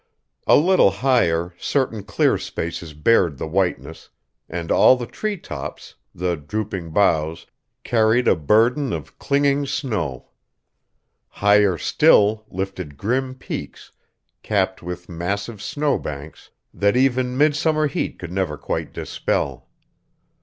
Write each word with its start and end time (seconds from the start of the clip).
A 0.47 0.55
little 0.55 0.89
higher 0.89 1.53
certain 1.59 2.01
clear 2.01 2.35
spaces 2.39 2.95
bared 2.95 3.37
the 3.37 3.45
whiteness, 3.45 4.09
and 4.49 4.71
all 4.71 4.95
the 4.95 5.05
tree 5.05 5.37
tops, 5.37 5.93
the 6.15 6.35
drooping 6.35 6.89
boughs, 6.89 7.45
carried 7.83 8.27
a 8.27 8.35
burden 8.35 8.93
of 8.93 9.19
clinging 9.19 9.67
snow. 9.67 10.29
Higher 11.27 11.77
still 11.77 12.45
lifted 12.49 12.97
grim 12.97 13.35
peaks 13.35 13.91
capped 14.41 14.81
with 14.81 15.07
massive 15.07 15.61
snow 15.61 15.99
banks 15.99 16.49
that 16.73 16.97
even 16.97 17.37
midsummer 17.37 17.85
heat 17.85 18.17
could 18.17 18.31
never 18.31 18.57
quite 18.57 18.93
dispel. 18.93 19.67